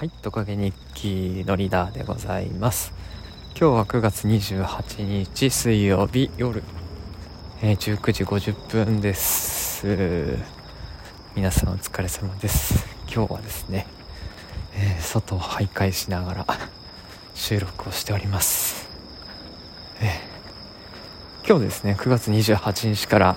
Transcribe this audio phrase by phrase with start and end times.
[0.00, 2.94] はいトカゲ日記のリーダーでございます。
[3.50, 6.62] 今日は9月28日水曜日夜、
[7.60, 10.38] えー、19時50分です。
[11.36, 12.86] 皆さんお疲れ様です。
[13.14, 13.86] 今日はですね、
[14.74, 16.46] えー、外を徘徊しながら
[17.34, 18.88] 収録をしております、
[20.00, 23.36] えー、今日ですね9月28日から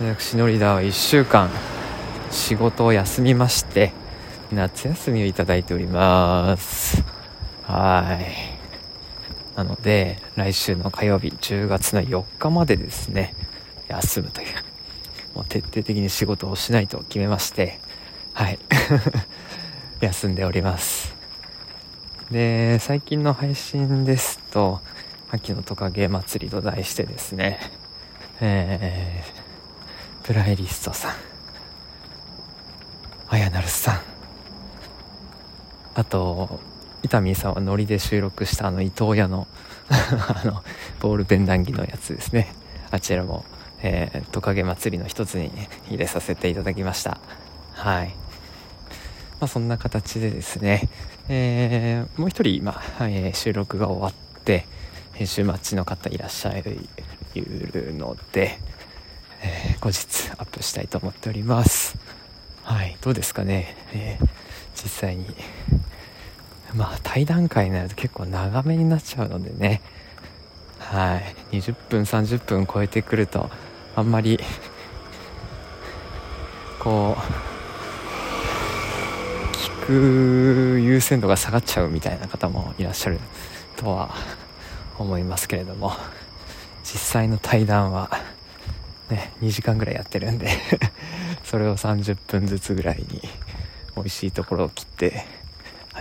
[0.00, 1.48] 私のリーダーは1週間
[2.30, 4.01] 仕事を休みまして
[4.52, 7.02] 夏休みをいただいております。
[7.64, 9.56] はい。
[9.56, 13.34] なので来週の火曜日10月の4日までですね
[13.88, 14.48] 休むという
[15.34, 17.78] もう徹底的に仕事をしないと決めまして
[18.34, 18.58] はい。
[20.00, 21.14] 休んでおります。
[22.30, 24.80] で最近の配信ですと
[25.30, 27.58] 秋のトカゲ祭りと題してですね
[28.40, 31.12] えー、プライリストさん
[33.28, 34.11] あやなるさん
[36.02, 36.58] あと
[37.04, 39.46] 伊丹さんはノリで収録したあの伊藤屋の
[39.88, 40.64] あの
[40.98, 42.52] ボールペン談義のやつですね。
[42.90, 43.44] あちらも、
[43.82, 45.52] えー、トカゲ祭りの一つに
[45.86, 47.20] 入れさせていただきました。
[47.74, 48.08] はい。
[49.38, 50.88] まあそんな形でですね、
[51.28, 54.66] えー、もう一人今、えー、収録が終わって
[55.12, 56.80] 編集待ちの方いらっしゃる
[57.94, 58.58] ので、
[59.40, 61.96] えー、後日アップしたいと思っております。
[62.64, 62.96] はい。
[63.02, 64.28] どうですかね、えー、
[64.74, 65.26] 実際に
[66.74, 69.82] まあ対談会になると結構長めになっちゃうのでね。
[70.78, 71.56] はい。
[71.56, 73.50] 20分30分超えてくると
[73.94, 74.38] あんまり
[76.78, 77.22] こう
[79.56, 83.20] 聞く優先度が下がっちゃうみたいな方もいらっしゃる
[83.76, 84.14] とは
[84.98, 85.92] 思いますけれども。
[86.84, 88.10] 実際の対談は
[89.08, 90.48] ね2時間ぐらいやってるんで
[91.44, 93.22] それを30分ずつぐらいに
[93.96, 95.24] 美味しいところを切って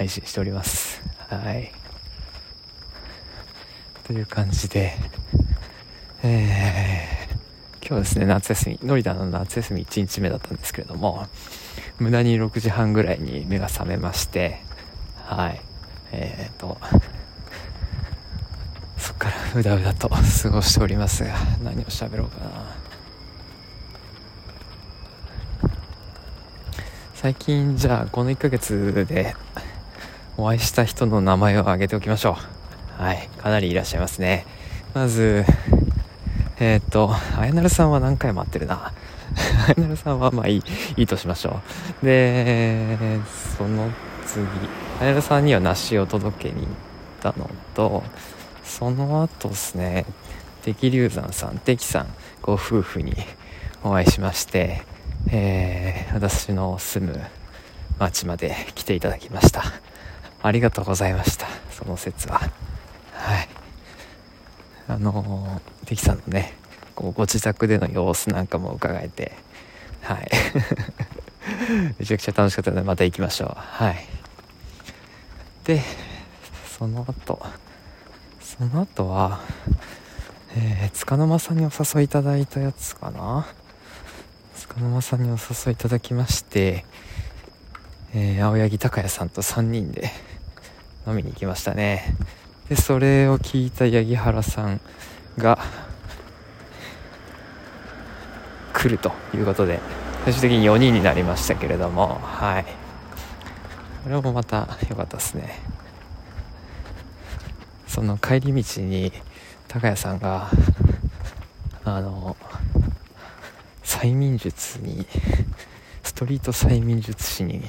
[0.02, 1.00] 配信しております。
[1.30, 1.72] はい。
[4.04, 4.94] という感じで。
[6.24, 11.28] えー、今日ですね夏休みノリダの夏休み1日目だったんですけれども
[12.00, 14.64] 無駄に6時半ぐらいに目が覚めまして
[15.18, 15.62] はい。
[16.12, 16.80] えーと
[18.98, 22.76] そっからうだうだと過ごしておりますが何を喋ろうかな。
[27.14, 29.36] 最近じゃあこの1ヶ月で
[30.42, 32.36] お会いした人の名前を挙げておきましょ
[33.00, 33.02] う。
[33.04, 34.48] はいかなりいらっしゃいますね。
[34.96, 35.46] まず
[36.60, 38.92] えっ、とあやなるさんは何回も会ってるな。
[38.92, 38.94] あ
[39.68, 40.64] やなるさんはまあいい
[40.98, 41.62] いいとしましょ
[42.02, 42.06] う。
[42.06, 43.20] で
[43.56, 43.92] その
[44.26, 44.44] 次
[45.00, 46.68] あやなるさんには梨を届けに行っ
[47.22, 48.04] たのと
[48.64, 50.08] その後ですね
[50.64, 52.08] 敵流山さん敵さん
[52.42, 53.16] ご夫婦に
[53.84, 54.82] お会いしまして
[55.30, 57.22] えー、私の住む
[58.00, 59.91] 町まで来ていただきました。
[60.44, 61.48] ありがとうございました。
[61.72, 62.40] その説は。
[63.14, 63.50] はい。
[64.88, 66.54] あのー、敵さんのね
[66.96, 69.34] こうご自宅での様子なんかも伺えて。
[70.02, 70.30] はい。
[72.00, 73.54] めちゃくちゃ楽しかったのでまた行きましょう。
[73.56, 74.06] はい。
[75.64, 75.82] で
[76.78, 77.46] その後。
[78.42, 79.40] その後は
[80.54, 83.48] えー、束の間さんにお誘いいただいたやつかな。
[84.68, 86.86] 束の間さんにお誘いいただきまして、
[88.14, 90.12] えー、青柳高也さんと3人で
[91.08, 92.16] 飲みに行きましたね。
[92.70, 94.80] でそれを聞いた八木原さん
[95.38, 95.60] が
[98.74, 99.80] 来るということで
[100.24, 102.66] 最終的に4人になりましたけれどもはい。
[104.04, 105.60] これもまた良かったですね。
[107.88, 109.12] その帰り道に
[109.68, 110.50] 高谷さんが
[111.84, 112.38] あの
[113.84, 115.06] 催眠術に
[116.04, 117.62] ストリート催眠術師に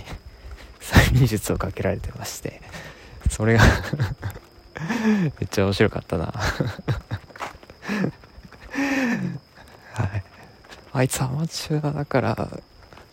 [0.81, 2.72] 催眠術をかけられてまして。
[3.33, 3.65] それが
[5.09, 6.27] めっちゃ面白かったな。
[9.95, 10.23] はい。
[10.93, 12.37] あいつアマチュアだから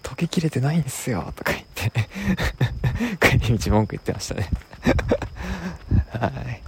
[0.04, 2.10] 溶けきれてないんですよとか言って。
[3.40, 4.50] 帰り道文句言ってましたね。
[6.12, 6.62] はい。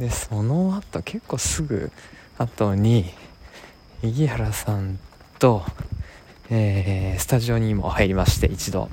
[0.00, 1.92] でその後結構すぐ
[2.38, 3.14] 後に
[4.00, 4.98] 杉原さん
[5.38, 5.64] と、
[6.48, 8.90] えー、スタジオにも入りまして一度。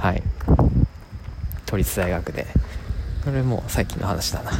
[0.00, 0.22] はい。
[1.70, 2.48] 都立大学で。
[3.24, 4.50] これも最近の話だな。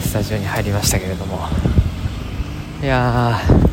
[0.00, 1.48] スタジオに入りましたけれども。
[2.80, 3.68] いやー。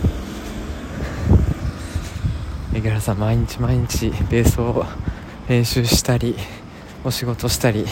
[2.74, 4.84] 杉原さん毎日毎日ベースを
[5.48, 6.36] 練習したり
[7.04, 7.86] お仕事したり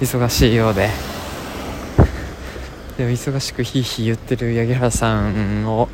[0.00, 0.90] 忙しいようで。
[2.98, 5.88] でも忙しくヒーヒー言ってる八木原さんを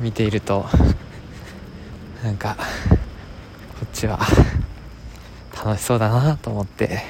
[0.00, 0.64] 見ていると
[2.24, 2.64] なんかこ
[3.84, 4.18] っちは
[5.62, 7.02] 楽しそうだなと思って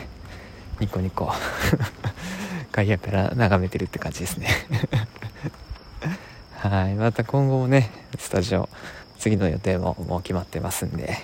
[0.80, 1.32] ニコニコ
[2.72, 4.48] ガイアペラ眺めてるって感じですね。
[6.58, 8.68] はいまた今後もねスタジオ
[9.20, 11.16] 次の予定ももう決まってますんで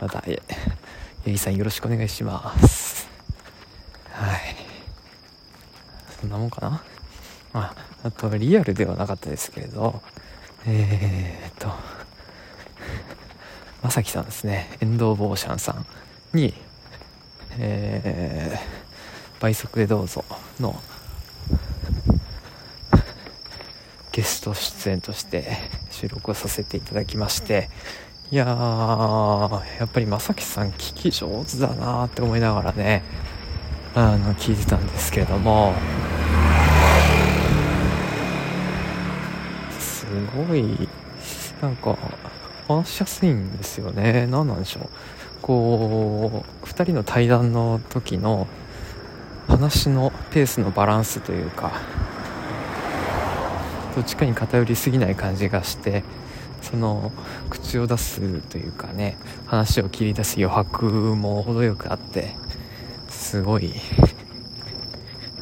[0.00, 3.08] またゆいさんよろしくお願いします。
[4.10, 4.56] はい。
[6.20, 6.82] そんなもんかな？
[7.52, 10.02] ああとリアルではなかったですけれど
[10.66, 11.72] えー、っと
[13.82, 14.76] まさきさんですね。
[14.80, 15.86] エンドーボーシャンさん。
[16.36, 16.54] に
[17.58, 20.24] えー、倍速でどうぞ
[20.60, 20.78] の
[24.12, 25.56] ゲスト出演として
[25.90, 27.70] 収録をさせていただきまして
[28.30, 33.02] いやーやっぱり正樹さん聞き上手だなって思いながらね
[33.94, 35.72] あの聞いてたんですけれども。
[39.78, 40.06] す
[40.48, 40.88] ごい
[41.60, 41.96] なんか
[42.68, 44.26] 話しやすいんですよね。
[44.26, 44.88] 何なんでしょう。
[45.46, 48.48] こう2人の対談の時の
[49.46, 51.70] 話のペースのバランスというか
[53.94, 56.02] どっちかに偏りすぎない感じがして
[56.62, 57.12] その
[57.48, 59.16] 口を出すというかね
[59.46, 62.34] 話を切り出す余白も程よくあって
[63.08, 63.72] すごい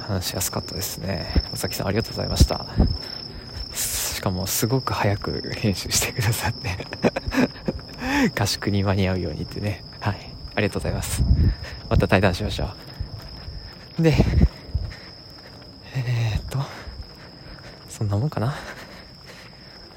[0.01, 1.45] 話しやすかったですね。
[1.55, 2.67] 尾崎さんありがとうございました。
[3.73, 6.87] しかもすごく早く編集してくださって
[8.39, 9.83] 合宿に間に合うようにってね。
[10.57, 11.23] ありがとうございます。
[11.89, 12.71] また対談しましょ
[13.99, 14.03] う。
[14.03, 14.15] で
[15.97, 16.59] えー、っと
[17.89, 18.55] そんなもんかな？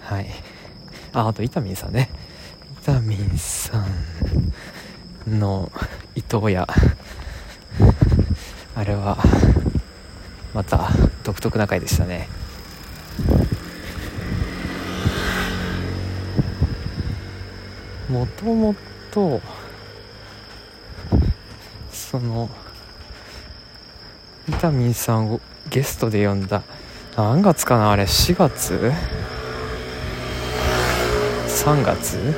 [0.02, 0.28] はい。
[1.14, 2.10] ああと伊丹さんね。
[2.82, 3.86] 伊丹さ
[5.28, 5.72] んの
[6.16, 6.68] 伊藤屋。
[8.76, 9.18] あれは
[10.54, 10.90] また
[11.24, 12.30] 独特な回でしたね。
[18.10, 18.76] もとも
[19.12, 19.42] と
[22.10, 22.50] その
[24.48, 26.64] 伊丹さんをゲストで呼んだ
[27.18, 28.94] 何月かなあれ4月
[31.48, 32.34] ？3月？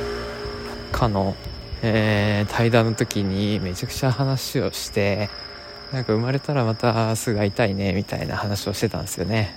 [0.90, 1.36] かの、
[1.82, 5.30] えー、対談の時にめちゃくちゃ話をして
[5.92, 9.56] なんか生まれたらまたすぐ会いたいねみたいな話をしてたんですよね。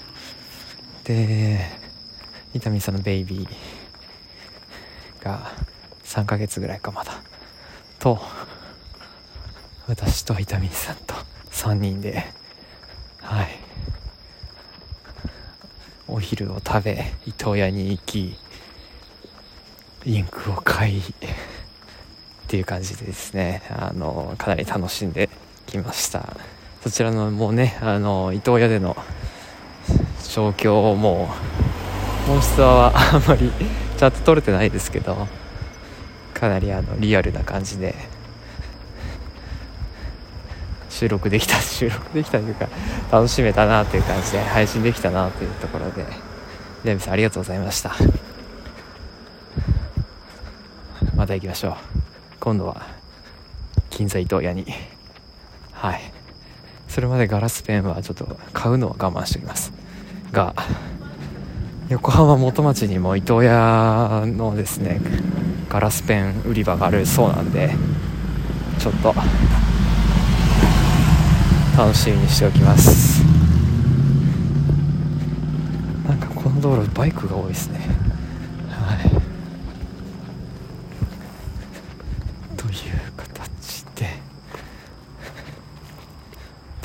[1.06, 1.60] で
[2.54, 5.51] 伊丹さんのベイビーが
[6.04, 7.13] 3ヶ月ぐらいかまだ。
[7.98, 8.19] と
[9.88, 11.14] 私と伊丹さんと
[11.52, 12.26] 3人で
[13.22, 13.48] はい。
[16.08, 18.38] お昼を食べ伊東屋に行き
[20.06, 21.04] インクを買いっ
[22.48, 23.64] ていう感じでですね。
[23.70, 25.30] あのかなり楽しんで
[25.66, 26.36] きました。
[26.84, 28.96] そちらのもうねあの伊東屋での
[30.34, 31.30] 状況をも
[32.26, 33.52] う本質はあんまり
[33.98, 35.28] ちゃんと撮れてないですけど
[36.34, 37.96] かなりあのリアルな感じで
[41.04, 42.70] 収録できた収録できたというか
[43.12, 46.06] 楽しめたなという感じで配信できたなというところで
[46.86, 47.94] デビさんありがとうございました。
[51.14, 51.76] また行きましょう。
[52.40, 52.88] 今度は
[53.90, 54.66] 金座伊藤屋に。
[55.74, 56.02] はい。
[56.88, 59.74] それまでガラスペンはちょっと買うのは我慢しておきます。
[60.32, 60.56] が
[61.90, 65.02] 横浜元町にも伊藤屋のですね
[65.68, 67.76] ガラスペン売り場があるそうなんで
[68.80, 69.14] ちょっと
[71.77, 73.24] 楽しみにしておきます。
[76.08, 77.80] なんかこの道路バイクが多いですね。
[78.70, 79.10] はい。
[82.56, 82.74] という
[83.18, 84.08] 形で。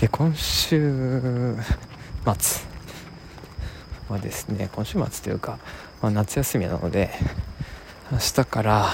[0.01, 1.55] で今週
[2.25, 2.67] 末
[4.09, 5.59] はですね今週末というか、
[6.01, 7.11] まあ、夏休みなので
[8.11, 8.87] 明日から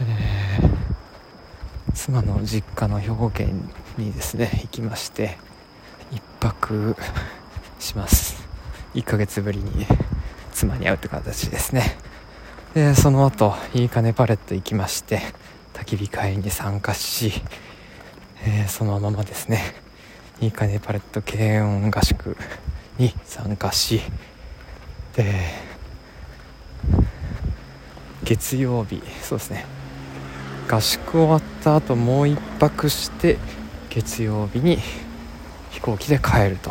[0.00, 0.76] えー
[1.96, 5.38] 妻の実家の兵庫県にですね行きまして
[6.12, 6.96] 1泊
[7.78, 8.46] します。
[8.94, 9.86] 1ヶ月ぶりに
[10.52, 11.98] 妻に会うって形ですね。
[12.74, 15.20] でその後いいかねパレット行きまして
[15.72, 17.32] 焚き火会に参加し、
[18.44, 19.60] えー、そのままですね
[20.40, 22.36] いいかねパレット軽音合宿
[22.98, 24.02] に参加し
[25.14, 25.24] で
[28.24, 29.64] 月曜日そうですね
[30.68, 33.38] 合宿終わった後もう1泊して
[33.96, 34.78] 月曜日に
[35.70, 36.70] 飛行機で帰ると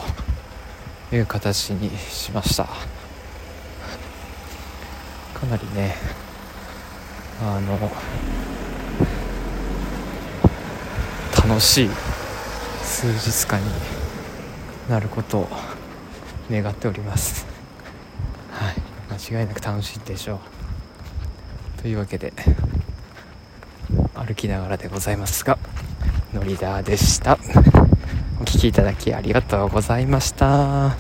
[1.12, 2.66] いう形にしました。
[5.34, 5.96] かなりね
[7.42, 7.92] あの
[11.36, 11.90] 楽しい
[12.84, 13.66] 数日間に
[14.88, 15.50] なることを
[16.52, 17.48] 願っております。
[18.52, 18.76] はい。
[19.12, 20.40] 間違いなく楽しいでしょ
[21.80, 21.82] う。
[21.82, 22.32] というわけで
[24.14, 25.58] 歩きながらでございますが。
[26.34, 27.38] のりだでした。
[28.42, 30.96] お聴きいただきありがとうございました。